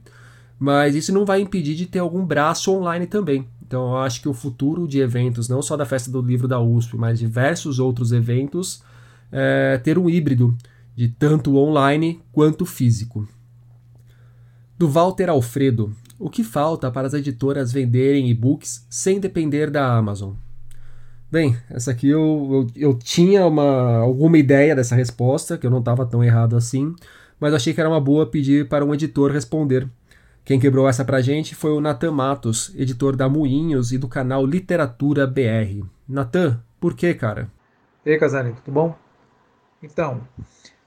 mas 0.58 0.96
isso 0.96 1.14
não 1.14 1.26
vai 1.26 1.42
impedir 1.42 1.76
de 1.76 1.86
ter 1.86 2.00
algum 2.00 2.26
braço 2.26 2.72
online 2.72 3.06
também. 3.06 3.48
Então 3.66 3.90
eu 3.90 3.98
acho 3.98 4.22
que 4.22 4.30
o 4.30 4.34
futuro 4.34 4.88
de 4.88 5.00
eventos, 5.00 5.50
não 5.50 5.62
só 5.62 5.76
da 5.76 5.86
Festa 5.86 6.10
do 6.10 6.22
Livro 6.22 6.48
da 6.48 6.60
USP, 6.60 6.98
mas 6.98 7.20
diversos 7.20 7.78
outros 7.78 8.12
eventos, 8.12 8.82
é 9.32 9.78
ter 9.78 9.98
um 9.98 10.10
híbrido 10.10 10.58
de 10.96 11.08
tanto 11.08 11.56
online 11.56 12.22
quanto 12.32 12.66
físico. 12.66 13.28
Do 14.78 14.88
Walter 14.88 15.30
Alfredo, 15.30 15.94
o 16.18 16.30
que 16.30 16.44
falta 16.44 16.90
para 16.90 17.08
as 17.08 17.14
editoras 17.14 17.72
venderem 17.72 18.30
e-books 18.30 18.86
sem 18.90 19.20
depender 19.20 19.70
da 19.70 19.96
Amazon? 19.98 20.34
Bem, 21.32 21.56
essa 21.70 21.92
aqui 21.92 22.10
eu, 22.10 22.68
eu, 22.76 22.90
eu 22.90 22.98
tinha 22.98 23.46
uma, 23.46 23.98
alguma 23.98 24.36
ideia 24.40 24.76
dessa 24.76 24.96
resposta, 24.96 25.60
que 25.60 25.68
eu 25.68 25.70
não 25.70 25.78
estava 25.78 26.04
tão 26.04 26.24
errado 26.24 26.58
assim, 26.58 26.96
mas 27.40 27.54
achei 27.54 27.72
que 27.72 27.80
era 27.80 27.90
uma 27.90 28.02
boa 28.02 28.26
pedir 28.26 28.68
para 28.68 28.84
um 28.84 28.96
editor 28.96 29.32
responder. 29.32 29.88
Quem 30.44 30.60
quebrou 30.60 30.90
essa 30.90 31.06
pra 31.06 31.22
gente 31.22 31.54
foi 31.54 31.70
o 31.70 31.80
Natan 31.80 32.12
Matos, 32.14 32.74
editor 32.76 33.16
da 33.16 33.30
Moinhos 33.30 33.92
e 33.92 34.00
do 34.00 34.08
canal 34.08 34.44
Literatura 34.44 35.28
BR. 35.28 35.86
Natan, 36.08 36.60
por 36.80 36.96
que, 36.96 37.14
cara? 37.14 37.48
E 38.04 38.10
aí, 38.10 38.18
Casarinho, 38.18 38.56
tudo 38.56 38.74
bom? 38.74 38.96
Então, 39.84 40.22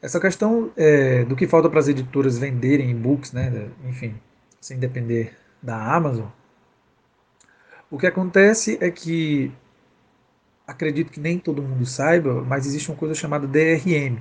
essa 0.02 0.18
questão 0.18 0.72
é, 0.76 1.24
do 1.24 1.36
que 1.36 1.46
falta 1.46 1.70
para 1.70 1.78
as 1.78 1.86
editoras 1.86 2.36
venderem 2.36 2.90
e-books, 2.90 3.30
né, 3.30 3.68
enfim, 3.88 4.16
sem 4.60 4.76
depender 4.76 5.36
da 5.62 5.94
Amazon, 5.94 6.26
o 7.88 7.96
que 7.96 8.08
acontece 8.08 8.76
é 8.80 8.90
que 8.90 9.52
acredito 10.72 11.12
que 11.12 11.20
nem 11.20 11.38
todo 11.38 11.62
mundo 11.62 11.86
saiba, 11.86 12.42
mas 12.42 12.66
existe 12.66 12.90
uma 12.90 12.96
coisa 12.96 13.14
chamada 13.14 13.46
DRM, 13.46 14.18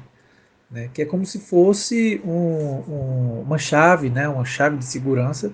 né, 0.69 0.89
que 0.93 1.01
é 1.01 1.05
como 1.05 1.25
se 1.25 1.39
fosse 1.39 2.21
um, 2.23 2.31
um, 2.31 3.41
uma 3.41 3.57
chave, 3.57 4.09
né, 4.09 4.27
uma 4.27 4.45
chave 4.45 4.77
de 4.77 4.85
segurança 4.85 5.53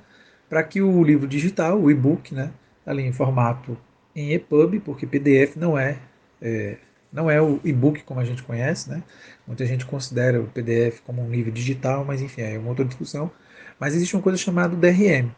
para 0.50 0.63
que 0.63 0.82
o 0.82 1.04
livro 1.04 1.27
digital, 1.27 1.80
o 1.80 1.89
e-book, 1.92 2.34
né, 2.34 2.51
ali 2.86 3.04
em 3.04 3.12
formato 3.12 3.77
em 4.16 4.34
EPUB, 4.34 4.80
porque 4.80 5.06
PDF 5.06 5.56
não 5.58 5.77
é, 5.77 5.98
é 6.42 6.77
não 7.12 7.30
é 7.32 7.42
o 7.42 7.60
e-book 7.63 8.04
como 8.04 8.20
a 8.20 8.25
gente 8.25 8.44
conhece, 8.44 8.89
né? 8.89 9.01
Muita 9.48 9.66
gente 9.66 9.86
considera 9.86 10.42
o 10.42 10.48
PDF 10.48 11.00
como 11.06 11.22
um 11.24 11.32
livro 11.32 11.51
digital, 11.51 12.04
mas 12.04 12.22
enfim, 12.22 12.42
é 12.42 12.58
uma 12.60 12.70
outra 12.70 12.84
discussão. 12.84 13.32
Mas 13.80 13.96
existe 13.96 14.16
uma 14.16 14.22
coisa 14.22 14.38
chamada 14.38 14.75
DRM, 14.75 15.32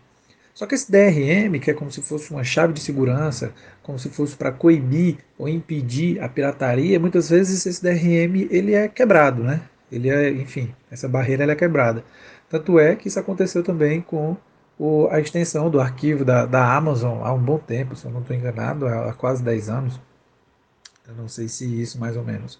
só 0.60 0.66
que 0.66 0.76
esse 0.76 0.92
DRM, 0.92 1.58
que 1.58 1.72
é 1.72 1.74
como 1.74 1.90
se 1.90 2.02
fosse 2.02 2.32
uma 2.32 2.44
chave 2.44 2.74
de 2.74 2.82
segurança, 2.82 3.54
como 3.82 3.98
se 3.98 4.10
fosse 4.10 4.36
para 4.36 4.52
coibir 4.52 5.20
ou 5.38 5.48
impedir 5.48 6.22
a 6.22 6.28
pirataria, 6.28 7.00
muitas 7.00 7.30
vezes 7.30 7.66
esse 7.66 7.82
DRM 7.82 8.46
ele 8.52 8.74
é 8.74 8.90
quebrado, 8.90 9.42
né? 9.42 9.62
Ele 9.90 10.10
é, 10.10 10.30
enfim, 10.30 10.76
essa 10.92 11.08
barreira 11.08 11.50
é 11.50 11.56
quebrada. 11.56 12.04
Tanto 12.50 12.78
é 12.78 12.94
que 12.94 13.08
isso 13.08 13.18
aconteceu 13.18 13.64
também 13.64 14.02
com 14.02 14.36
o, 14.78 15.08
a 15.10 15.22
extensão 15.22 15.70
do 15.70 15.80
arquivo 15.80 16.26
da, 16.26 16.46
da 16.46 16.76
Amazon 16.76 17.24
há 17.24 17.32
um 17.32 17.42
bom 17.42 17.58
tempo, 17.58 17.96
se 17.96 18.04
eu 18.04 18.12
não 18.12 18.20
estou 18.20 18.36
enganado, 18.36 18.86
há, 18.86 19.12
há 19.12 19.14
quase 19.14 19.42
10 19.42 19.70
anos. 19.70 20.02
Eu 21.08 21.16
não 21.16 21.30
sei 21.30 21.48
se 21.48 21.82
isso 21.82 21.98
mais 21.98 22.18
ou 22.18 22.24
menos. 22.26 22.60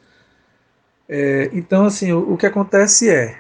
É, 1.10 1.50
então, 1.52 1.86
assim, 1.86 2.14
o, 2.14 2.32
o 2.32 2.38
que 2.38 2.46
acontece 2.46 3.10
é, 3.10 3.38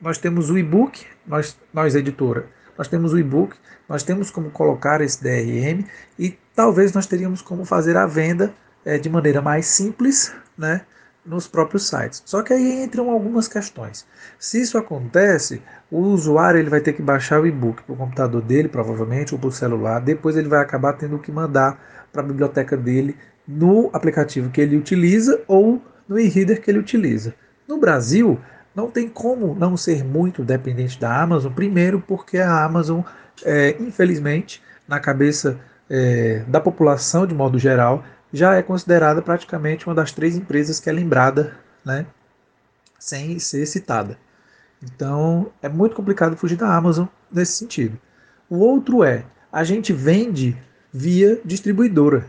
nós 0.00 0.16
temos 0.16 0.48
o 0.48 0.56
e-book, 0.56 1.04
nós, 1.26 1.54
nós 1.70 1.94
editora, 1.94 2.48
nós 2.76 2.88
temos 2.88 3.12
o 3.12 3.18
e-book, 3.18 3.56
nós 3.88 4.02
temos 4.02 4.30
como 4.30 4.50
colocar 4.50 5.00
esse 5.00 5.22
DRM 5.22 5.84
e 6.18 6.36
talvez 6.54 6.92
nós 6.92 7.06
teríamos 7.06 7.42
como 7.42 7.64
fazer 7.64 7.96
a 7.96 8.06
venda 8.06 8.52
é, 8.84 8.98
de 8.98 9.08
maneira 9.08 9.40
mais 9.40 9.66
simples, 9.66 10.34
né, 10.56 10.82
nos 11.24 11.48
próprios 11.48 11.88
sites. 11.88 12.22
Só 12.26 12.42
que 12.42 12.52
aí 12.52 12.84
entram 12.84 13.10
algumas 13.10 13.48
questões. 13.48 14.06
Se 14.38 14.60
isso 14.60 14.76
acontece, 14.76 15.62
o 15.90 15.98
usuário 15.98 16.58
ele 16.58 16.68
vai 16.68 16.80
ter 16.80 16.92
que 16.92 17.02
baixar 17.02 17.40
o 17.40 17.46
e-book 17.46 17.82
para 17.82 17.94
o 17.94 17.96
computador 17.96 18.42
dele, 18.42 18.68
provavelmente, 18.68 19.34
ou 19.34 19.40
para 19.40 19.48
o 19.48 19.52
celular. 19.52 20.00
Depois 20.00 20.36
ele 20.36 20.48
vai 20.48 20.60
acabar 20.60 20.92
tendo 20.94 21.18
que 21.18 21.32
mandar 21.32 21.80
para 22.12 22.22
a 22.22 22.24
biblioteca 22.24 22.76
dele 22.76 23.16
no 23.46 23.90
aplicativo 23.92 24.50
que 24.50 24.60
ele 24.60 24.76
utiliza 24.76 25.42
ou 25.46 25.80
no 26.08 26.18
e-reader 26.18 26.60
que 26.60 26.70
ele 26.70 26.78
utiliza. 26.78 27.34
No 27.66 27.78
Brasil, 27.78 28.38
não 28.74 28.90
tem 28.90 29.08
como 29.08 29.54
não 29.54 29.76
ser 29.76 30.04
muito 30.04 30.42
dependente 30.42 30.98
da 30.98 31.22
Amazon. 31.22 31.52
Primeiro, 31.52 32.00
porque 32.00 32.38
a 32.38 32.64
Amazon, 32.64 33.02
é, 33.44 33.76
infelizmente, 33.80 34.62
na 34.88 34.98
cabeça 34.98 35.58
é, 35.88 36.44
da 36.48 36.60
população 36.60 37.26
de 37.26 37.34
modo 37.34 37.58
geral, 37.58 38.04
já 38.32 38.56
é 38.56 38.62
considerada 38.62 39.22
praticamente 39.22 39.86
uma 39.86 39.94
das 39.94 40.10
três 40.10 40.36
empresas 40.36 40.80
que 40.80 40.90
é 40.90 40.92
lembrada, 40.92 41.56
né, 41.84 42.04
sem 42.98 43.38
ser 43.38 43.64
citada. 43.66 44.18
Então 44.82 45.52
é 45.62 45.68
muito 45.68 45.94
complicado 45.94 46.36
fugir 46.36 46.56
da 46.56 46.74
Amazon 46.74 47.06
nesse 47.30 47.52
sentido. 47.52 47.98
O 48.50 48.58
outro 48.58 49.04
é 49.04 49.24
a 49.52 49.62
gente 49.62 49.92
vende 49.92 50.56
via 50.92 51.40
distribuidora. 51.44 52.26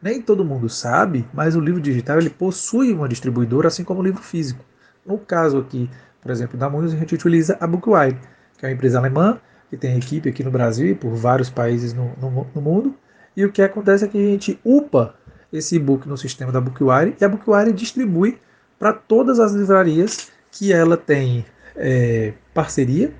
Nem 0.00 0.20
todo 0.20 0.44
mundo 0.44 0.68
sabe, 0.68 1.26
mas 1.32 1.56
o 1.56 1.60
livro 1.60 1.80
digital 1.80 2.18
ele 2.18 2.30
possui 2.30 2.92
uma 2.92 3.08
distribuidora, 3.08 3.68
assim 3.68 3.82
como 3.82 4.00
o 4.00 4.04
livro 4.04 4.22
físico. 4.22 4.62
No 5.06 5.18
caso 5.18 5.58
aqui, 5.58 5.88
por 6.20 6.30
exemplo, 6.30 6.58
da 6.58 6.68
Munhoz, 6.68 6.92
a 6.92 6.96
gente 6.96 7.14
utiliza 7.14 7.56
a 7.60 7.66
Bookwire, 7.66 8.18
que 8.58 8.66
é 8.66 8.68
uma 8.68 8.74
empresa 8.74 8.98
alemã 8.98 9.38
que 9.70 9.76
tem 9.76 9.96
equipe 9.96 10.28
aqui 10.28 10.42
no 10.44 10.50
Brasil 10.50 10.88
e 10.88 10.94
por 10.94 11.14
vários 11.14 11.50
países 11.50 11.92
no, 11.92 12.12
no, 12.20 12.46
no 12.54 12.60
mundo. 12.60 12.94
E 13.36 13.44
o 13.44 13.52
que 13.52 13.62
acontece 13.62 14.04
é 14.04 14.08
que 14.08 14.18
a 14.18 14.30
gente 14.30 14.58
upa 14.64 15.14
esse 15.52 15.76
e-book 15.76 16.08
no 16.08 16.16
sistema 16.16 16.50
da 16.50 16.60
Bookwire 16.60 17.16
e 17.20 17.24
a 17.24 17.28
Bookwire 17.28 17.72
distribui 17.72 18.38
para 18.78 18.92
todas 18.92 19.38
as 19.38 19.52
livrarias 19.52 20.30
que 20.50 20.72
ela 20.72 20.96
tem 20.96 21.44
é, 21.76 22.32
parceria, 22.54 23.12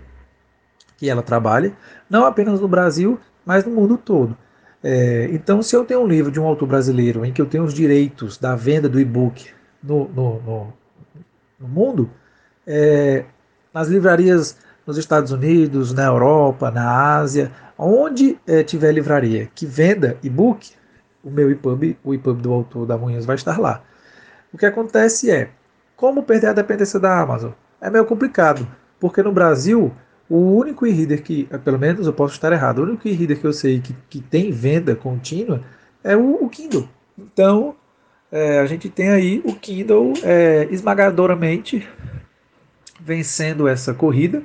que 0.97 1.09
ela 1.09 1.23
trabalha, 1.23 1.73
não 2.09 2.25
apenas 2.25 2.61
no 2.61 2.69
Brasil, 2.69 3.19
mas 3.45 3.65
no 3.65 3.73
mundo 3.73 3.99
todo. 3.99 4.37
É, 4.83 5.29
então, 5.33 5.63
se 5.63 5.75
eu 5.75 5.85
tenho 5.85 6.01
um 6.01 6.07
livro 6.07 6.31
de 6.31 6.41
um 6.41 6.47
autor 6.47 6.67
brasileiro 6.67 7.25
em 7.25 7.33
que 7.33 7.41
eu 7.41 7.47
tenho 7.47 7.65
os 7.65 7.75
direitos 7.75 8.39
da 8.39 8.55
venda 8.55 8.89
do 8.89 9.01
e-book 9.01 9.51
no, 9.83 10.09
no, 10.09 10.43
no, 10.43 10.73
no, 11.59 11.69
mundo, 11.69 12.11
é, 12.67 13.25
nas 13.73 13.89
livrarias 13.89 14.59
nos 14.87 14.97
Estados 14.97 15.33
Unidos, 15.33 15.93
na 15.93 16.05
Europa, 16.05 16.71
na 16.71 17.17
Ásia, 17.17 17.51
onde 17.77 18.39
é, 18.47 18.63
tiver 18.63 18.93
livraria 18.93 19.49
que 19.55 19.67
venda 19.67 20.17
e-book, 20.23 20.73
o 21.23 21.31
meu 21.31 21.51
EPUB, 21.51 21.99
o 22.05 22.15
EPUB 22.15 22.41
do 22.41 22.53
autor 22.53 22.87
da 22.87 22.97
Munhas 22.97 23.27
vai 23.27 23.35
estar 23.35 23.59
lá. 23.59 23.83
O 24.53 24.59
que 24.59 24.65
acontece 24.65 25.31
é, 25.31 25.51
como 25.97 26.23
perder 26.23 26.49
a 26.49 26.53
dependência 26.53 27.01
da 27.01 27.21
Amazon? 27.21 27.51
É 27.81 27.91
meio 27.91 28.07
complicado, 28.07 28.67
porque 29.01 29.23
no 29.23 29.33
Brasil 29.33 29.93
o 30.29 30.39
único 30.57 30.87
e-reader 30.87 31.23
que, 31.23 31.49
eh, 31.51 31.59
pelo 31.59 31.79
menos 31.79 32.07
eu 32.07 32.13
posso 32.13 32.35
estar 32.35 32.53
errado, 32.53 32.79
o 32.79 32.83
único 32.83 33.07
e-reader 33.07 33.39
que 33.41 33.47
eu 33.47 33.53
sei 33.53 33.81
que, 33.81 33.95
que 34.09 34.21
tem 34.21 34.51
venda 34.51 34.95
contínua 34.95 35.63
é 36.03 36.17
o, 36.17 36.45
o 36.45 36.49
Kindle. 36.49 36.89
Então, 37.17 37.77
é, 38.31 38.59
a 38.59 38.67
gente 38.67 38.89
tem 38.89 39.11
aí 39.11 39.41
o 39.45 39.55
Kindle 39.55 40.13
é, 40.23 40.67
esmagadoramente 40.71 41.87
vencendo 43.01 43.69
essa 43.69 43.95
corrida, 43.95 44.43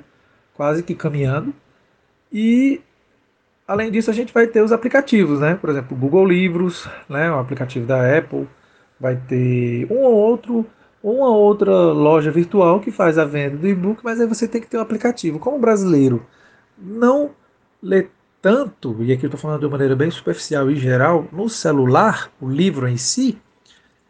quase 0.53 0.83
que 0.83 0.93
caminhando. 0.93 1.53
E, 2.31 2.81
além 3.67 3.91
disso, 3.91 4.11
a 4.11 4.13
gente 4.13 4.33
vai 4.33 4.47
ter 4.47 4.61
os 4.61 4.71
aplicativos, 4.71 5.39
né? 5.39 5.55
Por 5.55 5.69
exemplo, 5.69 5.97
o 5.97 5.99
Google 5.99 6.25
Livros, 6.25 6.87
né? 7.09 7.31
o 7.31 7.39
aplicativo 7.39 7.85
da 7.85 8.17
Apple, 8.17 8.47
vai 8.99 9.15
ter 9.15 9.91
um 9.91 10.03
ou 10.03 10.13
outro 10.13 10.65
uma 11.03 11.29
outra 11.29 11.71
loja 11.71 12.29
virtual 12.29 12.79
que 12.79 12.91
faz 12.91 13.17
a 13.17 13.25
venda 13.25 13.57
do 13.57 13.67
e-book, 13.67 14.01
mas 14.03 14.21
aí 14.21 14.27
você 14.27 14.47
tem 14.47 14.61
que 14.61 14.67
ter 14.67 14.77
um 14.77 14.81
aplicativo. 14.81 15.39
Como 15.39 15.57
o 15.57 15.59
brasileiro 15.59 16.25
não 16.77 17.31
lê 17.81 18.07
tanto, 18.39 18.95
e 19.03 19.11
aqui 19.11 19.25
eu 19.25 19.27
estou 19.27 19.39
falando 19.39 19.61
de 19.61 19.65
uma 19.65 19.71
maneira 19.71 19.95
bem 19.95 20.11
superficial 20.11 20.69
e 20.69 20.75
geral, 20.75 21.27
no 21.31 21.49
celular, 21.49 22.31
o 22.39 22.47
livro 22.47 22.87
em 22.87 22.97
si, 22.97 23.39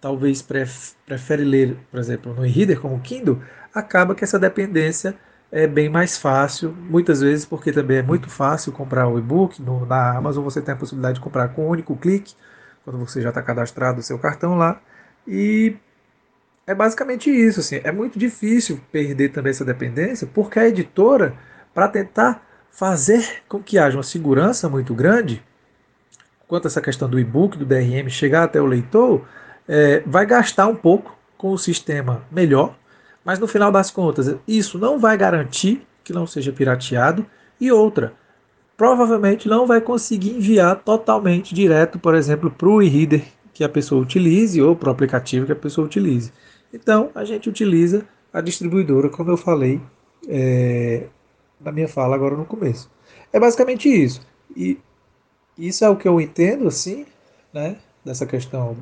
talvez 0.01 0.41
prefere 0.41 1.43
ler, 1.45 1.77
por 1.89 1.99
exemplo, 1.99 2.33
no 2.33 2.45
e-reader 2.45 2.81
como 2.81 2.95
o 2.95 2.99
Kindle, 2.99 3.39
acaba 3.73 4.15
que 4.15 4.23
essa 4.23 4.39
dependência 4.39 5.15
é 5.51 5.67
bem 5.67 5.89
mais 5.89 6.17
fácil, 6.17 6.71
muitas 6.71 7.21
vezes 7.21 7.45
porque 7.45 7.71
também 7.71 7.97
é 7.97 8.01
muito 8.01 8.29
fácil 8.29 8.71
comprar 8.71 9.07
o 9.07 9.19
e-book, 9.19 9.61
na 9.61 10.17
Amazon 10.17 10.43
você 10.43 10.61
tem 10.61 10.73
a 10.73 10.77
possibilidade 10.77 11.15
de 11.15 11.21
comprar 11.21 11.49
com 11.49 11.67
um 11.67 11.69
único 11.69 11.95
clique, 11.95 12.33
quando 12.83 12.97
você 12.97 13.21
já 13.21 13.29
está 13.29 13.41
cadastrado 13.41 13.99
o 13.99 14.03
seu 14.03 14.17
cartão 14.17 14.57
lá, 14.57 14.81
e 15.27 15.75
é 16.65 16.73
basicamente 16.73 17.29
isso. 17.29 17.59
Assim. 17.59 17.81
É 17.83 17.91
muito 17.91 18.17
difícil 18.17 18.79
perder 18.91 19.29
também 19.29 19.51
essa 19.51 19.65
dependência, 19.65 20.27
porque 20.33 20.59
a 20.59 20.67
editora, 20.67 21.35
para 21.73 21.87
tentar 21.87 22.43
fazer 22.71 23.43
com 23.47 23.61
que 23.61 23.77
haja 23.77 23.97
uma 23.97 24.03
segurança 24.03 24.69
muito 24.69 24.93
grande, 24.93 25.43
quanto 26.47 26.65
a 26.65 26.69
essa 26.69 26.81
questão 26.81 27.09
do 27.09 27.19
e-book, 27.19 27.57
do 27.57 27.65
DRM, 27.65 28.09
chegar 28.09 28.43
até 28.43 28.59
o 28.61 28.65
leitor, 28.65 29.25
é, 29.67 30.01
vai 30.05 30.25
gastar 30.25 30.67
um 30.67 30.75
pouco 30.75 31.17
com 31.37 31.51
o 31.51 31.57
sistema 31.57 32.23
melhor, 32.31 32.75
mas 33.23 33.39
no 33.39 33.47
final 33.47 33.71
das 33.71 33.91
contas, 33.91 34.35
isso 34.47 34.77
não 34.77 34.99
vai 34.99 35.17
garantir 35.17 35.85
que 36.03 36.13
não 36.13 36.25
seja 36.25 36.51
pirateado. 36.51 37.25
E 37.59 37.71
outra, 37.71 38.13
provavelmente 38.75 39.47
não 39.47 39.67
vai 39.67 39.79
conseguir 39.79 40.31
enviar 40.31 40.75
totalmente 40.83 41.53
direto, 41.53 41.99
por 41.99 42.15
exemplo, 42.15 42.49
para 42.49 42.67
o 42.67 42.81
e-reader 42.81 43.23
que 43.53 43.63
a 43.63 43.69
pessoa 43.69 44.01
utilize 44.01 44.61
ou 44.61 44.75
para 44.75 44.89
o 44.89 44.91
aplicativo 44.91 45.45
que 45.45 45.51
a 45.51 45.55
pessoa 45.55 45.85
utilize. 45.85 46.31
Então, 46.73 47.11
a 47.13 47.23
gente 47.23 47.49
utiliza 47.49 48.05
a 48.33 48.41
distribuidora, 48.41 49.09
como 49.09 49.29
eu 49.29 49.37
falei 49.37 49.81
é, 50.27 51.07
na 51.59 51.71
minha 51.71 51.87
fala 51.87 52.15
agora 52.15 52.35
no 52.35 52.45
começo. 52.45 52.89
É 53.31 53.39
basicamente 53.39 53.87
isso. 53.87 54.21
E 54.55 54.79
isso 55.57 55.85
é 55.85 55.89
o 55.89 55.95
que 55.95 56.07
eu 56.07 56.19
entendo, 56.19 56.67
assim, 56.67 57.05
né, 57.53 57.77
dessa 58.03 58.25
questão 58.25 58.77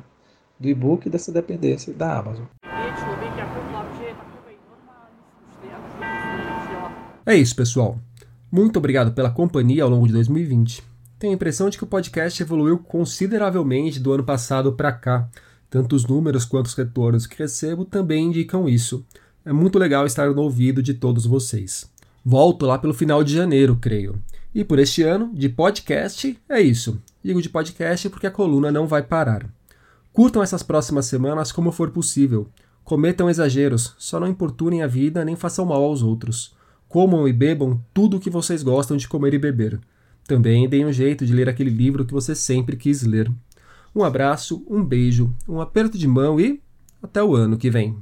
do 0.60 0.68
e-book 0.68 1.06
e 1.06 1.10
dessa 1.10 1.32
dependência 1.32 1.92
da 1.94 2.18
Amazon. 2.18 2.44
É 7.24 7.34
isso, 7.34 7.56
pessoal. 7.56 7.98
Muito 8.52 8.76
obrigado 8.76 9.12
pela 9.12 9.30
companhia 9.30 9.82
ao 9.82 9.90
longo 9.90 10.06
de 10.06 10.12
2020. 10.12 10.82
Tenho 11.18 11.32
a 11.32 11.36
impressão 11.36 11.70
de 11.70 11.78
que 11.78 11.84
o 11.84 11.86
podcast 11.86 12.42
evoluiu 12.42 12.78
consideravelmente 12.78 13.98
do 13.98 14.12
ano 14.12 14.24
passado 14.24 14.72
para 14.72 14.92
cá 14.92 15.28
tanto 15.70 15.94
os 15.94 16.04
números 16.04 16.44
quanto 16.44 16.66
os 16.66 16.74
retornos 16.74 17.26
que 17.26 17.38
recebo 17.38 17.84
também 17.84 18.26
indicam 18.26 18.68
isso. 18.68 19.06
É 19.44 19.52
muito 19.52 19.78
legal 19.78 20.04
estar 20.04 20.28
no 20.34 20.42
ouvido 20.42 20.82
de 20.82 20.92
todos 20.92 21.24
vocês. 21.24 21.88
Volto 22.24 22.66
lá 22.66 22.76
pelo 22.76 22.92
final 22.92 23.22
de 23.22 23.32
janeiro, 23.32 23.78
creio. 23.80 24.20
E 24.52 24.64
por 24.64 24.80
este 24.80 25.04
ano, 25.04 25.30
de 25.32 25.48
podcast, 25.48 26.36
é 26.48 26.60
isso. 26.60 27.00
Digo 27.22 27.40
de 27.40 27.48
podcast 27.48 28.08
porque 28.10 28.26
a 28.26 28.30
coluna 28.30 28.72
não 28.72 28.86
vai 28.86 29.02
parar. 29.02 29.48
Curtam 30.12 30.42
essas 30.42 30.62
próximas 30.62 31.06
semanas 31.06 31.52
como 31.52 31.70
for 31.70 31.90
possível. 31.90 32.48
Cometam 32.84 33.30
exageros, 33.30 33.94
só 33.98 34.18
não 34.18 34.26
importunem 34.26 34.82
a 34.82 34.86
vida 34.86 35.24
nem 35.24 35.36
façam 35.36 35.64
mal 35.64 35.82
aos 35.82 36.02
outros. 36.02 36.52
Comam 36.88 37.28
e 37.28 37.32
bebam 37.32 37.80
tudo 37.94 38.16
o 38.16 38.20
que 38.20 38.28
vocês 38.28 38.62
gostam 38.62 38.96
de 38.96 39.06
comer 39.06 39.34
e 39.34 39.38
beber. 39.38 39.80
Também 40.26 40.68
deem 40.68 40.84
um 40.84 40.92
jeito 40.92 41.24
de 41.24 41.32
ler 41.32 41.48
aquele 41.48 41.70
livro 41.70 42.04
que 42.04 42.12
você 42.12 42.34
sempre 42.34 42.76
quis 42.76 43.02
ler. 43.02 43.30
Um 43.94 44.02
abraço, 44.02 44.64
um 44.68 44.84
beijo, 44.84 45.32
um 45.48 45.60
aperto 45.60 45.96
de 45.96 46.08
mão 46.08 46.40
e 46.40 46.60
até 47.02 47.22
o 47.22 47.34
ano 47.34 47.56
que 47.56 47.70
vem. 47.70 47.96